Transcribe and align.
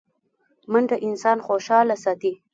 منډه 0.71 0.97
انسان 1.07 1.37
خوشحاله 1.47 1.95
ساتي 2.03 2.33